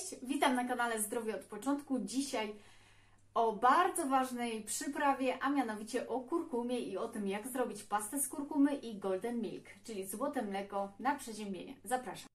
[0.00, 1.98] Cześć, witam na kanale Zdrowie od początku.
[1.98, 2.54] Dzisiaj
[3.34, 8.28] o bardzo ważnej przyprawie, a mianowicie o kurkumie i o tym, jak zrobić pastę z
[8.28, 11.74] kurkumy i golden milk, czyli złote mleko na przeziębienie.
[11.84, 12.26] Zapraszam.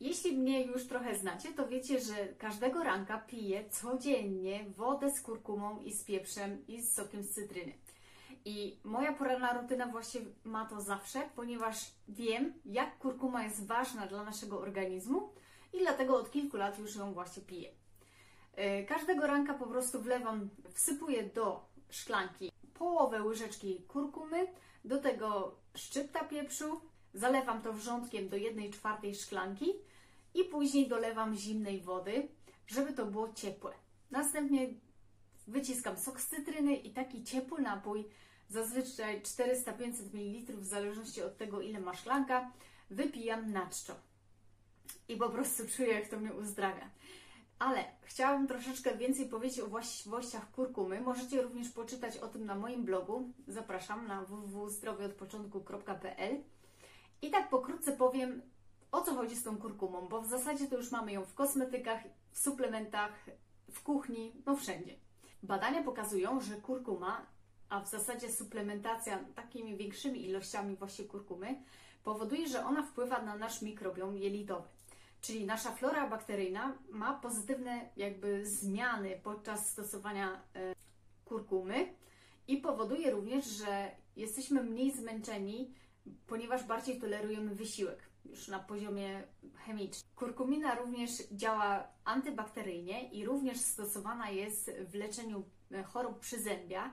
[0.00, 5.80] Jeśli mnie już trochę znacie, to wiecie, że każdego ranka piję codziennie wodę z kurkumą
[5.80, 7.72] i z pieprzem i z sokiem z cytryny.
[8.44, 14.24] I moja poranna rutyna właśnie ma to zawsze, ponieważ wiem, jak kurkuma jest ważna dla
[14.24, 15.32] naszego organizmu
[15.72, 17.70] i dlatego od kilku lat już ją właśnie piję.
[18.54, 24.46] E, każdego ranka po prostu wlewam, wsypuję do szklanki połowę łyżeczki kurkumy,
[24.84, 26.80] do tego szczypta pieprzu,
[27.14, 29.72] zalewam to wrzątkiem do 1 czwartej szklanki
[30.34, 32.28] i później dolewam zimnej wody,
[32.66, 33.72] żeby to było ciepłe.
[34.10, 34.68] Następnie
[35.46, 38.08] wyciskam sok z cytryny i taki ciepły napój
[38.52, 42.50] zazwyczaj 400-500 ml, w zależności od tego, ile ma szklanka,
[42.90, 43.94] wypijam na czczo.
[45.08, 46.90] I po prostu czuję, jak to mnie uzdrawia.
[47.58, 51.00] Ale chciałabym troszeczkę więcej powiedzieć o właściwościach kurkumy.
[51.00, 53.32] Możecie również poczytać o tym na moim blogu.
[53.48, 56.42] Zapraszam na www.zdrowieodpoczątku.pl
[57.22, 58.42] I tak pokrótce powiem,
[58.92, 62.00] o co chodzi z tą kurkumą, bo w zasadzie to już mamy ją w kosmetykach,
[62.30, 63.12] w suplementach,
[63.70, 64.96] w kuchni, no wszędzie.
[65.42, 67.26] Badania pokazują, że kurkuma
[67.72, 71.62] a w zasadzie suplementacja takimi większymi ilościami właśnie kurkumy
[72.04, 74.68] powoduje, że ona wpływa na nasz mikrobiom jelitowy.
[75.20, 80.74] Czyli nasza flora bakteryjna ma pozytywne jakby zmiany podczas stosowania e,
[81.24, 81.94] kurkumy
[82.48, 85.74] i powoduje również, że jesteśmy mniej zmęczeni,
[86.26, 89.22] ponieważ bardziej tolerujemy wysiłek już na poziomie
[89.56, 90.10] chemicznym.
[90.16, 96.92] Kurkumina również działa antybakteryjnie i również stosowana jest w leczeniu e, chorób przyzębia,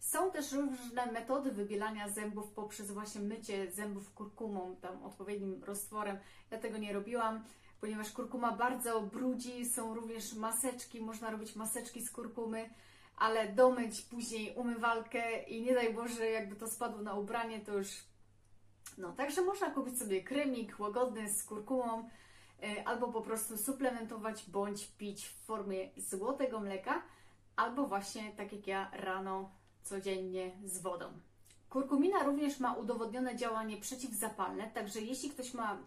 [0.00, 6.18] są też różne metody wybielania zębów poprzez właśnie mycie zębów kurkumą, tam odpowiednim roztworem.
[6.50, 7.44] Ja tego nie robiłam,
[7.80, 9.66] ponieważ kurkuma bardzo brudzi.
[9.66, 12.70] Są również maseczki, można robić maseczki z kurkumy,
[13.16, 17.88] ale domyć później umywalkę i nie daj Boże, jakby to spadło na ubranie, to już.
[18.98, 22.08] No, także można kupić sobie kremik łagodny z kurkumą
[22.64, 27.02] y, albo po prostu suplementować bądź pić w formie złotego mleka,
[27.56, 31.06] albo właśnie tak jak ja rano codziennie z wodą.
[31.70, 35.78] Kurkumina również ma udowodnione działanie przeciwzapalne, także jeśli ktoś ma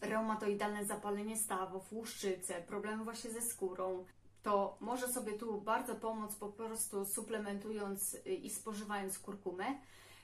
[0.00, 4.04] reumatoidalne zapalenie stawów, łuszczycę, problemy właśnie ze skórą,
[4.42, 9.64] to może sobie tu bardzo pomóc po prostu suplementując i spożywając kurkumę.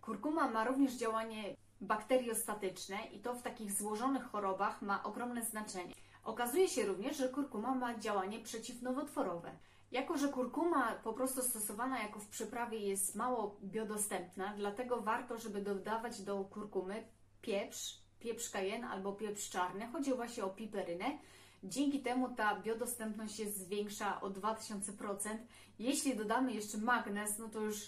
[0.02, 5.94] Kurkuma ma również działanie bakteriostatyczne i to w takich złożonych chorobach ma ogromne znaczenie.
[6.24, 9.50] Okazuje się również, że kurkuma ma działanie przeciwnowotworowe.
[9.92, 15.62] Jako, że kurkuma po prostu stosowana jako w przyprawie jest mało biodostępna, dlatego warto, żeby
[15.62, 17.04] dodawać do kurkumy
[17.42, 19.86] pieprz, pieprz kajen albo pieprz czarny.
[19.92, 21.18] Chodzi właśnie o piperynę.
[21.64, 25.38] Dzięki temu ta biodostępność jest większa o 2000%.
[25.78, 27.80] Jeśli dodamy jeszcze magnez, no to już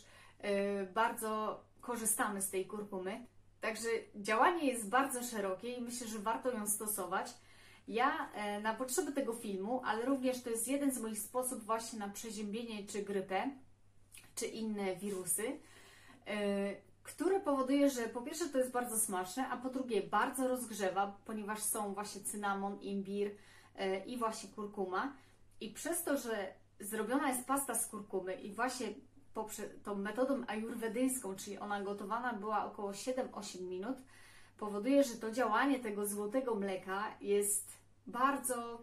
[0.42, 0.48] yy,
[0.94, 3.26] bardzo korzystamy z tej kurkumy.
[3.60, 7.34] Także działanie jest bardzo szerokie i myślę, że warto ją stosować.
[7.88, 11.98] Ja e, na potrzeby tego filmu, ale również to jest jeden z moich sposobów właśnie
[11.98, 13.50] na przeziębienie czy grypę,
[14.34, 15.60] czy inne wirusy,
[16.26, 21.18] e, które powoduje, że po pierwsze to jest bardzo smaczne, a po drugie bardzo rozgrzewa,
[21.24, 23.30] ponieważ są właśnie cynamon, imbir
[23.76, 25.16] e, i właśnie kurkuma.
[25.60, 28.88] I przez to, że zrobiona jest pasta z kurkumy i właśnie
[29.34, 33.96] poprzez tą metodą ajurwedyjską, czyli ona gotowana była około 7-8 minut,
[34.58, 37.72] powoduje, że to działanie tego złotego mleka jest
[38.06, 38.82] bardzo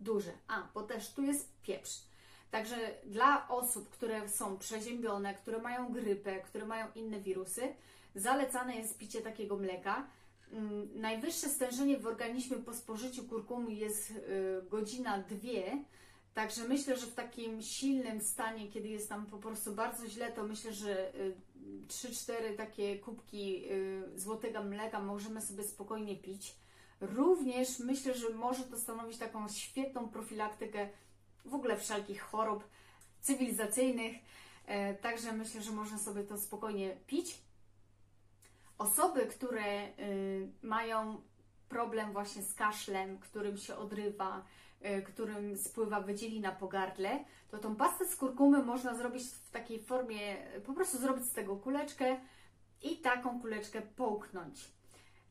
[0.00, 0.32] duże.
[0.48, 2.00] A, bo też tu jest pieprz.
[2.50, 7.74] Także dla osób, które są przeziębione, które mają grypę, które mają inne wirusy,
[8.14, 10.06] zalecane jest picie takiego mleka.
[10.52, 14.14] Mm, najwyższe stężenie w organizmie po spożyciu kurkumy jest y,
[14.70, 15.84] godzina, dwie.
[16.34, 20.44] Także myślę, że w takim silnym stanie, kiedy jest tam po prostu bardzo źle, to
[20.44, 21.12] myślę, że
[21.88, 26.54] 3-4 y, takie kubki y, złotego mleka możemy sobie spokojnie pić.
[27.00, 30.88] Również myślę, że może to stanowić taką świetną profilaktykę
[31.44, 32.64] w ogóle wszelkich chorób
[33.20, 34.16] cywilizacyjnych.
[34.66, 37.42] E, także myślę, że można sobie to spokojnie pić.
[38.78, 41.20] Osoby, które y, mają
[41.68, 44.44] problem właśnie z kaszlem, którym się odrywa,
[45.06, 50.36] którym spływa wydzielina po gardle, to tą pastę z kurkumy można zrobić w takiej formie,
[50.66, 52.16] po prostu zrobić z tego kuleczkę
[52.82, 54.68] i taką kuleczkę połknąć.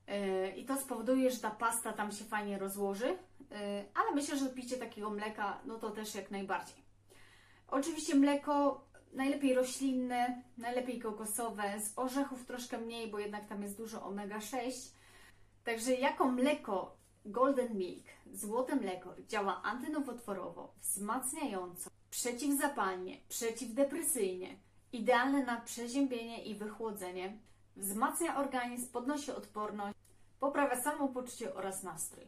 [0.07, 3.17] E, I to spowoduje, że ta pasta tam się fajnie rozłoży,
[3.51, 6.83] e, ale myślę, że picie takiego mleka, no to też jak najbardziej.
[7.67, 13.99] Oczywiście mleko najlepiej roślinne, najlepiej kokosowe, z orzechów troszkę mniej, bo jednak tam jest dużo
[13.99, 14.93] omega-6.
[15.63, 24.57] Także jako mleko Golden Milk, złote mleko, działa antynowotworowo, wzmacniająco, przeciwzapalnie, przeciwdepresyjnie,
[24.91, 27.37] idealne na przeziębienie i wychłodzenie,
[27.75, 29.97] wzmacnia organizm, podnosi odporność,
[30.39, 32.25] poprawia samopoczucie oraz nastrój.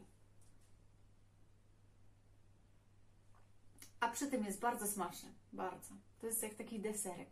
[3.99, 5.93] A przy tym jest bardzo smaczny, bardzo.
[6.21, 7.29] To jest jak taki deserek.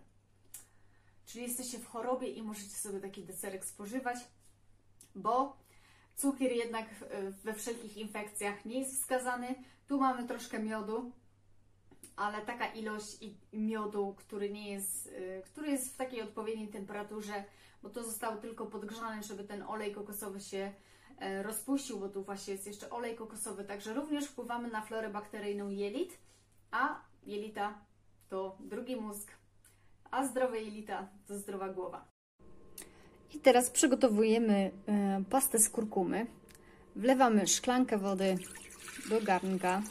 [1.26, 4.18] Czyli jesteście w chorobie i możecie sobie taki deserek spożywać,
[5.16, 5.63] bo
[6.16, 6.86] cukier jednak
[7.44, 9.56] we wszelkich infekcjach nie jest wskazany.
[9.88, 11.12] Tu mamy troszkę miodu,
[12.16, 13.18] ale taka ilość
[13.54, 17.44] miodu, który nie jest, y, który jest w takiej odpowiedniej temperaturze,
[17.84, 20.74] bo to zostało tylko podgrzane, żeby ten olej kokosowy się
[21.20, 25.70] e, rozpuścił, bo tu właśnie jest jeszcze olej kokosowy, także również wpływamy na florę bakteryjną
[25.70, 26.18] jelit,
[26.72, 27.82] a jelita
[28.30, 29.32] to drugi mózg,
[30.12, 32.13] a zdrowe jelita to zdrowa głowa.
[33.34, 36.26] I teraz przygotowujemy e, pastę z kurkumy.
[36.96, 38.38] Wlewamy szklankę wody
[39.10, 39.82] do garnka.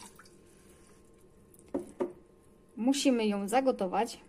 [2.76, 4.20] Musimy ją zagotować.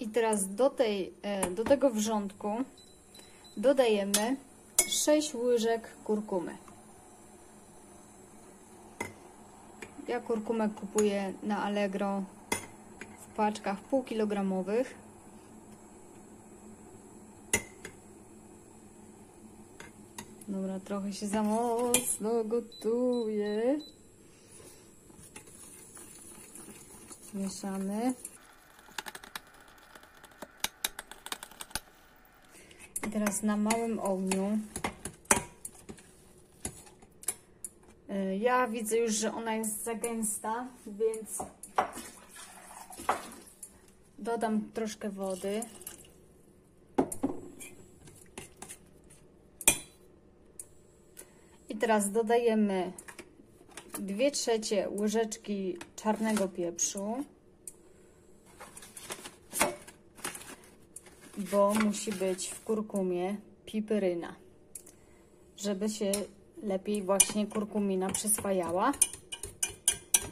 [0.00, 2.48] I teraz do, tej, e, do tego wrzątku
[3.56, 4.36] dodajemy
[4.88, 6.56] 6 łyżek kurkumy.
[10.08, 12.22] Ja kurkumę kupuję na Allegro
[13.20, 15.07] w paczkach półkilogramowych.
[20.48, 23.80] Dobra, trochę się za mocno gotuje.
[27.34, 28.14] Mieszamy.
[33.06, 34.58] I teraz na małym ogniu.
[38.08, 41.38] E, ja widzę już, że ona jest za gęsta, więc
[44.18, 45.62] dodam troszkę wody.
[51.78, 52.92] Teraz dodajemy
[53.98, 57.24] 2 trzecie łyżeczki czarnego pieprzu,
[61.52, 63.36] bo musi być w kurkumie
[63.66, 64.34] piperyna,
[65.56, 66.12] żeby się
[66.62, 68.92] lepiej właśnie kurkumina przyswajała,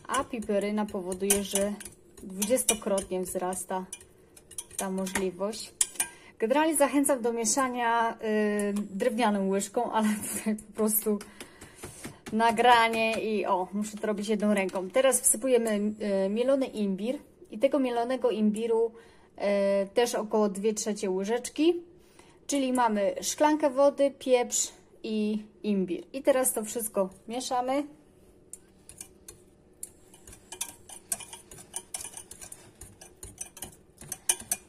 [0.08, 1.72] a piperyna powoduje, że
[2.22, 3.84] dwudziestokrotnie wzrasta
[4.76, 5.72] ta możliwość.
[6.38, 8.18] Generalnie zachęcam do mieszania
[8.70, 10.08] y, drewnianą łyżką, ale
[10.38, 11.18] tutaj po prostu
[12.32, 14.90] nagranie i o, muszę to robić jedną ręką.
[14.90, 15.92] Teraz wsypujemy
[16.26, 17.18] y, mielony imbir
[17.50, 18.92] i tego mielonego imbiru
[19.84, 21.82] y, też około 2 trzecie łyżeczki,
[22.46, 26.04] czyli mamy szklankę wody, pieprz i imbir.
[26.12, 27.84] I teraz to wszystko mieszamy.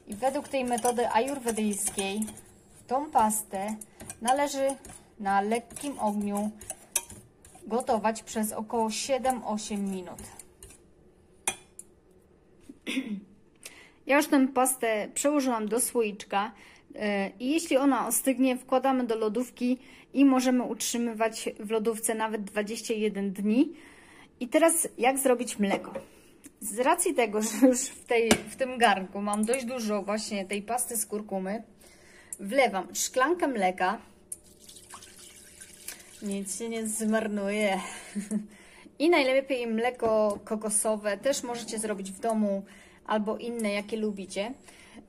[0.07, 2.19] I według tej metody ajurwedyjskiej
[2.87, 3.75] tą pastę
[4.21, 4.67] należy
[5.19, 6.51] na lekkim ogniu
[7.67, 10.19] gotować przez około 7-8 minut.
[14.07, 16.51] Ja już tę pastę przełożyłam do słoiczka
[16.95, 19.77] e, i jeśli ona ostygnie, wkładamy do lodówki
[20.13, 23.73] i możemy utrzymywać w lodówce nawet 21 dni.
[24.39, 25.93] I teraz jak zrobić mleko?
[26.59, 30.61] Z racji tego, że już w, tej, w tym garnku mam dość dużo właśnie tej
[30.61, 31.63] pasty z kurkumy,
[32.39, 33.97] wlewam szklankę mleka,
[36.21, 37.79] nic się nie zmarnuje.
[38.99, 42.63] I najlepiej mleko kokosowe też możecie zrobić w domu
[43.05, 44.53] albo inne, jakie lubicie.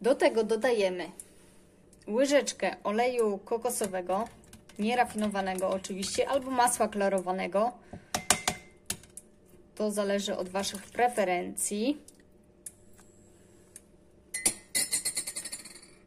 [0.01, 1.11] Do tego dodajemy
[2.09, 4.29] łyżeczkę oleju kokosowego,
[4.79, 7.73] nierafinowanego oczywiście, albo masła klarowanego.
[9.75, 11.99] To zależy od Waszych preferencji.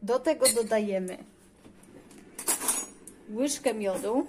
[0.02, 1.18] Do tego dodajemy
[3.34, 4.28] łyżkę miodu.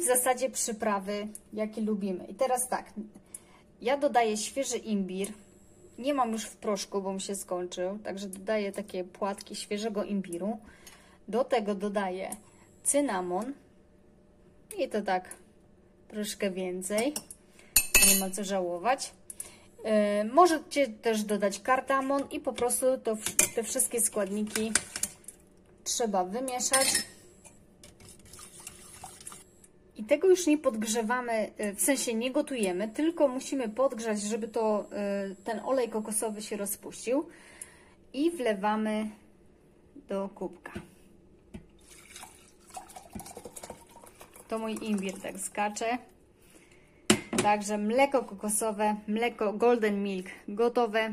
[0.00, 2.24] W zasadzie przyprawy, jakie lubimy.
[2.24, 2.92] I teraz tak,
[3.82, 5.28] ja dodaję świeży imbir.
[5.98, 10.58] Nie mam już w proszku, bo mi się skończył, także dodaję takie płatki świeżego imbiru.
[11.28, 12.36] Do tego dodaję
[12.84, 13.52] cynamon
[14.78, 15.34] i to tak
[16.08, 17.14] troszkę więcej.
[18.08, 19.12] Nie ma co żałować.
[19.84, 23.16] Yy, możecie też dodać kardamon i po prostu to,
[23.54, 24.72] te wszystkie składniki
[25.84, 26.86] trzeba wymieszać.
[29.96, 34.86] I tego już nie podgrzewamy, y, w sensie nie gotujemy, tylko musimy podgrzać, żeby to,
[35.32, 37.28] y, ten olej kokosowy się rozpuścił.
[38.12, 39.10] I wlewamy
[40.08, 40.72] do kubka.
[44.48, 45.98] To mój imbir tak skacze.
[47.42, 51.12] Także mleko kokosowe, mleko golden milk gotowe.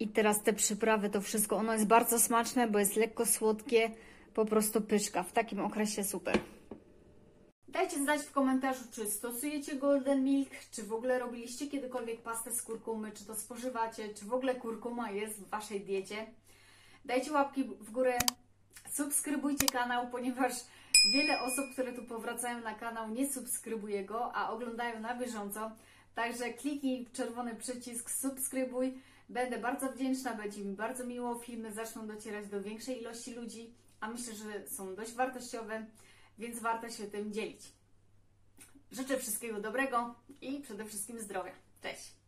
[0.00, 3.90] I teraz te przyprawy, to wszystko, ono jest bardzo smaczne, bo jest lekko słodkie,
[4.34, 5.22] po prostu pyszka.
[5.22, 6.38] W takim okresie super.
[7.72, 12.62] Dajcie znać w komentarzu, czy stosujecie golden milk, czy w ogóle robiliście kiedykolwiek pastę z
[12.62, 16.26] kurkumy, czy to spożywacie, czy w ogóle kurkuma jest w Waszej diecie.
[17.04, 18.18] Dajcie łapki w górę,
[18.90, 20.52] subskrybujcie kanał, ponieważ
[21.14, 25.70] wiele osób, które tu powracają na kanał, nie subskrybuje go, a oglądają na bieżąco.
[26.14, 28.98] Także kliknij czerwony przycisk subskrybuj.
[29.28, 31.38] Będę bardzo wdzięczna, będzie mi bardzo miło.
[31.38, 35.86] Filmy zaczną docierać do większej ilości ludzi, a myślę, że są dość wartościowe,
[36.40, 37.62] więc warto się tym dzielić.
[38.92, 41.52] Życzę wszystkiego dobrego i przede wszystkim zdrowia.
[41.82, 42.19] Cześć!